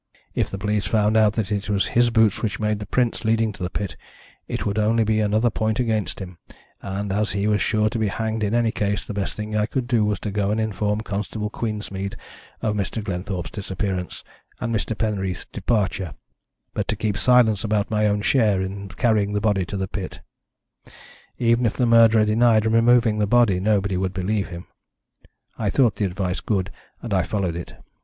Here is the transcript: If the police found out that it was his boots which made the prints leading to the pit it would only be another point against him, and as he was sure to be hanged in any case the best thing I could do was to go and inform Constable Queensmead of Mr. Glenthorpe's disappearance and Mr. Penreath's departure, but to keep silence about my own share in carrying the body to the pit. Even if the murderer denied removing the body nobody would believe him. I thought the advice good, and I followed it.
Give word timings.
If 0.33 0.49
the 0.49 0.57
police 0.57 0.87
found 0.87 1.15
out 1.15 1.33
that 1.33 1.51
it 1.51 1.69
was 1.69 1.89
his 1.89 2.09
boots 2.09 2.41
which 2.41 2.59
made 2.59 2.79
the 2.79 2.87
prints 2.87 3.23
leading 3.23 3.53
to 3.53 3.61
the 3.61 3.69
pit 3.69 3.95
it 4.47 4.65
would 4.65 4.79
only 4.79 5.03
be 5.03 5.19
another 5.19 5.51
point 5.51 5.79
against 5.79 6.17
him, 6.19 6.39
and 6.81 7.11
as 7.11 7.33
he 7.33 7.45
was 7.47 7.61
sure 7.61 7.87
to 7.91 7.99
be 7.99 8.07
hanged 8.07 8.41
in 8.43 8.55
any 8.55 8.71
case 8.71 9.05
the 9.05 9.13
best 9.13 9.35
thing 9.35 9.55
I 9.55 9.67
could 9.67 9.85
do 9.87 10.03
was 10.03 10.19
to 10.21 10.31
go 10.31 10.49
and 10.49 10.59
inform 10.59 11.01
Constable 11.01 11.51
Queensmead 11.51 12.15
of 12.63 12.73
Mr. 12.75 13.03
Glenthorpe's 13.03 13.51
disappearance 13.51 14.23
and 14.59 14.75
Mr. 14.75 14.97
Penreath's 14.97 15.45
departure, 15.45 16.15
but 16.73 16.87
to 16.87 16.95
keep 16.95 17.15
silence 17.15 17.63
about 17.63 17.91
my 17.91 18.07
own 18.07 18.23
share 18.23 18.59
in 18.59 18.89
carrying 18.89 19.33
the 19.33 19.39
body 19.39 19.65
to 19.65 19.77
the 19.77 19.87
pit. 19.87 20.19
Even 21.37 21.63
if 21.63 21.73
the 21.73 21.85
murderer 21.85 22.25
denied 22.25 22.65
removing 22.65 23.19
the 23.19 23.27
body 23.27 23.59
nobody 23.59 23.97
would 23.97 24.15
believe 24.15 24.47
him. 24.47 24.65
I 25.59 25.69
thought 25.69 25.97
the 25.97 26.05
advice 26.05 26.39
good, 26.39 26.71
and 27.03 27.13
I 27.13 27.21
followed 27.21 27.55
it. 27.55 27.75